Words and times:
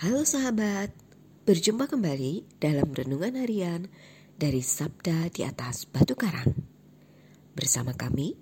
Halo 0.00 0.24
sahabat, 0.24 0.96
berjumpa 1.44 1.84
kembali 1.84 2.56
dalam 2.56 2.88
renungan 2.88 3.36
harian 3.36 3.84
dari 4.32 4.64
Sabda 4.64 5.28
di 5.28 5.44
atas 5.44 5.84
Batu 5.84 6.16
Karang. 6.16 6.56
Bersama 7.52 7.92
kami, 7.92 8.32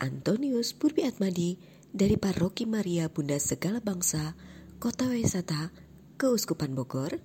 Antonius 0.00 0.72
Purbi 0.72 1.04
Atmadi 1.04 1.60
dari 1.92 2.16
Paroki 2.16 2.64
Maria 2.64 3.12
Bunda 3.12 3.36
Segala 3.36 3.84
Bangsa, 3.84 4.32
Kota 4.80 5.12
Wisata, 5.12 5.68
Keuskupan 6.16 6.72
Bogor, 6.72 7.20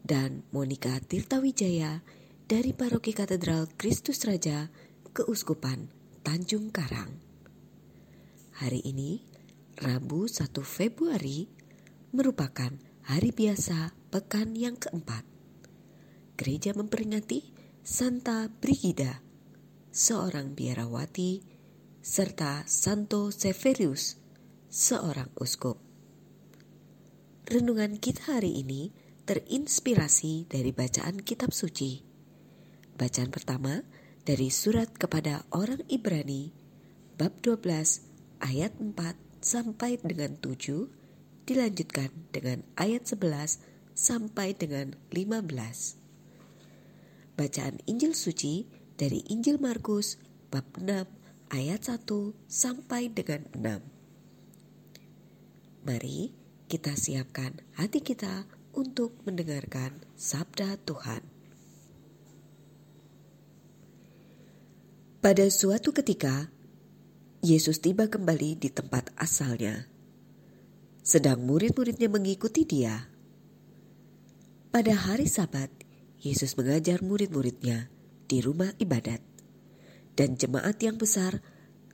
dan 0.00 0.40
Monika 0.48 0.96
Tirtawijaya 0.96 2.00
dari 2.48 2.72
Paroki 2.72 3.12
Katedral 3.12 3.68
Kristus 3.76 4.24
Raja, 4.24 4.72
Keuskupan 5.12 5.92
Tanjung 6.24 6.72
Karang. 6.72 7.20
Hari 8.64 8.80
ini, 8.80 9.20
Rabu 9.76 10.24
1 10.24 10.56
Februari, 10.64 11.52
merupakan 12.16 12.95
hari 13.06 13.30
biasa 13.30 13.94
pekan 14.10 14.58
yang 14.58 14.74
keempat. 14.74 15.22
Gereja 16.34 16.74
memperingati 16.74 17.54
Santa 17.86 18.50
Brigida, 18.50 19.22
seorang 19.94 20.58
biarawati, 20.58 21.38
serta 22.02 22.66
Santo 22.66 23.30
Severius, 23.30 24.18
seorang 24.66 25.30
uskup. 25.38 25.78
Renungan 27.46 28.02
kita 28.02 28.42
hari 28.42 28.58
ini 28.58 28.90
terinspirasi 29.22 30.50
dari 30.50 30.74
bacaan 30.74 31.22
kitab 31.22 31.54
suci. 31.54 32.02
Bacaan 32.98 33.30
pertama 33.30 33.86
dari 34.26 34.50
surat 34.50 34.90
kepada 34.90 35.46
orang 35.54 35.86
Ibrani, 35.86 36.50
bab 37.14 37.38
12 37.38 38.42
ayat 38.42 38.74
4 38.82 38.98
sampai 39.38 40.02
dengan 40.02 40.34
7 40.42 41.05
dilanjutkan 41.46 42.10
dengan 42.34 42.66
ayat 42.74 43.06
11 43.06 43.62
sampai 43.94 44.50
dengan 44.52 44.98
15. 45.14 45.46
Bacaan 47.38 47.78
Injil 47.86 48.18
suci 48.18 48.66
dari 48.98 49.22
Injil 49.30 49.62
Markus 49.62 50.18
bab 50.50 50.66
6 50.74 51.06
ayat 51.54 51.80
1 51.86 52.02
sampai 52.50 53.14
dengan 53.14 53.46
6. 53.54 55.86
Mari 55.86 56.34
kita 56.66 56.98
siapkan 56.98 57.62
hati 57.78 58.02
kita 58.02 58.50
untuk 58.74 59.14
mendengarkan 59.22 60.02
sabda 60.18 60.82
Tuhan. 60.82 61.22
Pada 65.22 65.46
suatu 65.50 65.90
ketika, 65.94 66.50
Yesus 67.42 67.78
tiba 67.78 68.10
kembali 68.10 68.58
di 68.58 68.70
tempat 68.70 69.10
asalnya 69.18 69.95
sedang 71.06 71.38
murid-muridnya 71.46 72.10
mengikuti 72.10 72.66
dia. 72.66 73.06
Pada 74.74 74.90
hari 74.90 75.30
Sabat, 75.30 75.70
Yesus 76.18 76.58
mengajar 76.58 76.98
murid-muridnya 76.98 77.86
di 78.26 78.42
rumah 78.42 78.74
ibadat, 78.82 79.22
dan 80.18 80.34
jemaat 80.34 80.82
yang 80.82 80.98
besar 80.98 81.38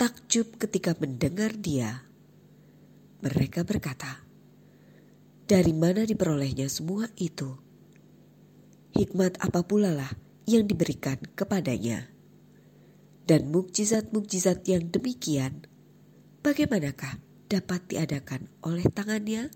takjub 0.01 0.57
ketika 0.57 0.97
mendengar 0.97 1.53
dia. 1.53 2.09
Mereka 3.21 3.69
berkata, 3.69 4.25
"Dari 5.45 5.77
mana 5.77 6.09
diperolehnya 6.09 6.73
semua 6.73 7.05
itu? 7.21 7.53
Hikmat 8.97 9.37
apa 9.45 9.61
pula 9.61 10.09
yang 10.49 10.65
diberikan 10.65 11.21
kepadanya?" 11.37 12.09
Dan 13.29 13.53
mukjizat-mukjizat 13.53 14.65
yang 14.73 14.89
demikian, 14.89 15.69
bagaimanakah 16.41 17.21
dapat 17.53 17.85
diadakan 17.93 18.49
oleh 18.65 18.89
tangannya? 18.89 19.53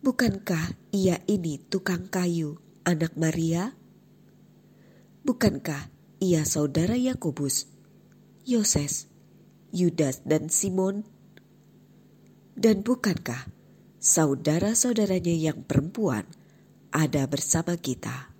Bukankah 0.00 0.72
ia 0.96 1.20
ini 1.28 1.60
tukang 1.68 2.08
kayu, 2.08 2.56
anak 2.88 3.12
Maria? 3.20 3.76
Bukankah 5.28 5.92
ia 6.24 6.48
saudara 6.48 6.96
Yakobus, 6.96 7.68
Yoses, 8.48 9.12
Yudas, 9.76 10.24
dan 10.24 10.48
Simon? 10.48 11.04
Dan 12.56 12.80
bukankah 12.80 13.52
saudara-saudaranya 14.00 15.36
yang 15.36 15.68
perempuan 15.68 16.24
ada 16.88 17.28
bersama 17.28 17.76
kita? 17.76 18.32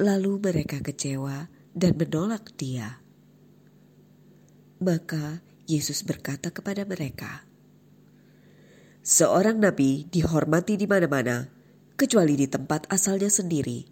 Lalu 0.00 0.40
mereka 0.40 0.80
kecewa 0.80 1.52
dan 1.76 1.92
menolak 2.00 2.56
dia. 2.56 3.04
Maka 4.80 5.44
Yesus 5.66 6.06
berkata 6.06 6.54
kepada 6.54 6.86
mereka, 6.86 7.42
"Seorang 9.02 9.58
nabi 9.58 10.06
dihormati 10.06 10.78
di 10.78 10.86
mana-mana, 10.86 11.50
kecuali 11.98 12.38
di 12.38 12.46
tempat 12.46 12.86
asalnya 12.86 13.26
sendiri, 13.26 13.82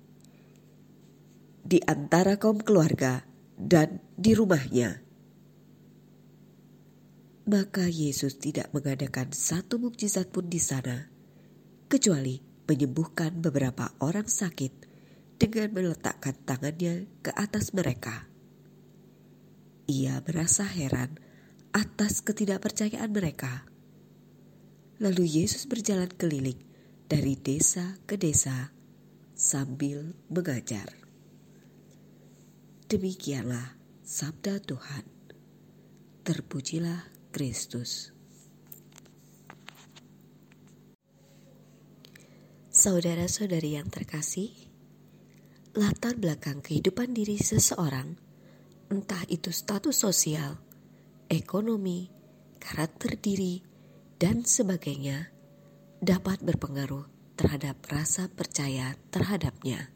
di 1.66 1.78
antara 1.82 2.38
kaum 2.38 2.62
keluarga, 2.62 3.26
dan 3.58 3.98
di 4.14 4.38
rumahnya." 4.38 5.02
Maka 7.44 7.90
Yesus 7.90 8.40
tidak 8.40 8.72
mengadakan 8.72 9.34
satu 9.34 9.76
mukjizat 9.76 10.32
pun 10.32 10.48
di 10.48 10.62
sana, 10.62 11.10
kecuali 11.92 12.40
menyembuhkan 12.64 13.36
beberapa 13.42 13.92
orang 14.00 14.24
sakit 14.24 14.72
dengan 15.36 15.68
meletakkan 15.74 16.38
tangannya 16.46 17.10
ke 17.20 17.34
atas 17.36 17.76
mereka. 17.76 18.30
Ia 19.84 20.24
merasa 20.24 20.64
heran 20.64 21.20
atas 21.74 22.22
ketidakpercayaan 22.22 23.10
mereka. 23.10 23.66
Lalu 25.02 25.42
Yesus 25.42 25.66
berjalan 25.66 26.06
keliling 26.14 26.62
dari 27.10 27.34
desa 27.34 27.98
ke 28.06 28.14
desa 28.14 28.70
sambil 29.34 30.14
mengajar. 30.30 30.86
Demikianlah 32.86 33.74
sabda 34.06 34.62
Tuhan. 34.62 35.02
Terpujilah 36.22 37.10
Kristus. 37.34 38.14
Saudara-saudari 42.70 43.76
yang 43.76 43.90
terkasih, 43.90 44.50
latar 45.74 46.14
belakang 46.16 46.62
kehidupan 46.62 47.12
diri 47.12 47.38
seseorang, 47.38 48.14
entah 48.90 49.22
itu 49.26 49.50
status 49.50 49.94
sosial, 49.94 50.63
ekonomi, 51.34 52.08
karakter 52.62 53.18
diri, 53.18 53.60
dan 54.16 54.46
sebagainya 54.46 55.34
dapat 55.98 56.40
berpengaruh 56.46 57.10
terhadap 57.34 57.82
rasa 57.90 58.30
percaya 58.30 58.94
terhadapnya. 59.10 59.90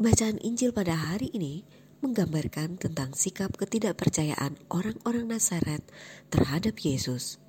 Bacaan 0.00 0.38
Injil 0.40 0.72
pada 0.72 0.94
hari 0.94 1.28
ini 1.34 1.66
menggambarkan 2.00 2.78
tentang 2.78 3.12
sikap 3.12 3.58
ketidakpercayaan 3.58 4.56
orang-orang 4.70 5.26
Nazaret 5.26 5.82
terhadap 6.30 6.78
Yesus. 6.78 7.42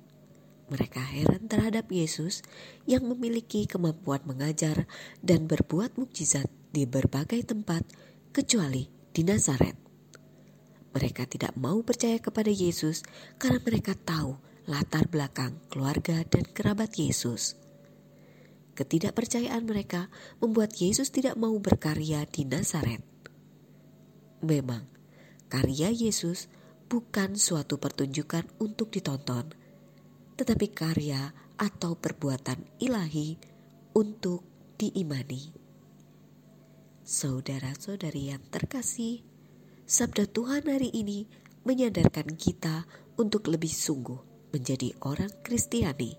Mereka 0.70 1.02
heran 1.02 1.50
terhadap 1.50 1.90
Yesus 1.90 2.42
yang 2.86 3.06
memiliki 3.06 3.66
kemampuan 3.66 4.22
mengajar 4.26 4.86
dan 5.22 5.46
berbuat 5.46 5.98
mukjizat 5.98 6.46
di 6.70 6.86
berbagai 6.86 7.42
tempat 7.42 7.82
kecuali 8.30 8.86
di 9.10 9.26
Nazaret. 9.26 9.89
Mereka 10.90 11.30
tidak 11.30 11.54
mau 11.54 11.78
percaya 11.86 12.18
kepada 12.18 12.50
Yesus 12.50 13.06
karena 13.38 13.62
mereka 13.62 13.94
tahu 13.94 14.34
latar 14.66 15.06
belakang 15.06 15.58
keluarga 15.70 16.26
dan 16.26 16.44
kerabat 16.50 16.98
Yesus. 16.98 17.54
Ketidakpercayaan 18.74 19.66
mereka 19.66 20.10
membuat 20.42 20.74
Yesus 20.78 21.14
tidak 21.14 21.38
mau 21.38 21.54
berkarya 21.58 22.26
di 22.26 22.42
Nazaret. 22.48 23.02
Memang, 24.40 24.88
karya 25.52 25.92
Yesus 25.92 26.48
bukan 26.90 27.36
suatu 27.38 27.78
pertunjukan 27.78 28.48
untuk 28.58 28.90
ditonton, 28.90 29.52
tetapi 30.34 30.66
karya 30.72 31.30
atau 31.60 31.94
perbuatan 31.94 32.80
ilahi 32.80 33.36
untuk 33.94 34.42
diimani. 34.80 35.52
Saudara-saudari 37.04 38.32
yang 38.32 38.42
terkasih, 38.48 39.29
Sabda 39.90 40.22
Tuhan 40.30 40.70
hari 40.70 40.94
ini 40.94 41.26
menyadarkan 41.66 42.38
kita 42.38 42.86
untuk 43.18 43.50
lebih 43.50 43.74
sungguh 43.74 44.22
menjadi 44.54 44.94
orang 45.02 45.34
Kristiani 45.42 46.14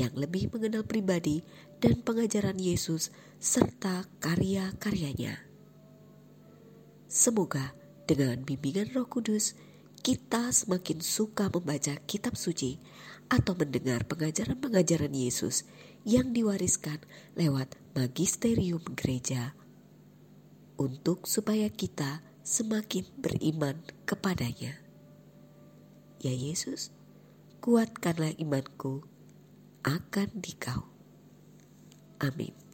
yang 0.00 0.16
lebih 0.16 0.48
mengenal 0.48 0.88
pribadi 0.88 1.44
dan 1.76 2.00
pengajaran 2.00 2.56
Yesus 2.56 3.12
serta 3.36 4.08
karya-karyanya. 4.24 5.44
Semoga 7.04 7.76
dengan 8.08 8.48
bimbingan 8.48 8.96
Roh 8.96 9.12
Kudus 9.12 9.60
kita 10.00 10.48
semakin 10.48 11.04
suka 11.04 11.52
membaca 11.52 12.00
kitab 12.08 12.32
suci 12.32 12.80
atau 13.28 13.52
mendengar 13.60 14.08
pengajaran-pengajaran 14.08 15.12
Yesus 15.12 15.68
yang 16.08 16.32
diwariskan 16.32 17.04
lewat 17.36 17.76
magisterium 17.92 18.80
gereja 18.96 19.52
untuk 20.80 21.28
supaya 21.28 21.68
kita 21.68 22.24
semakin 22.40 23.04
beriman 23.20 23.84
kepadanya. 24.08 24.80
Ya 26.20 26.32
Yesus, 26.32 26.92
kuatkanlah 27.64 28.36
imanku 28.36 29.04
akan 29.84 30.28
dikau. 30.40 30.88
Amin. 32.20 32.69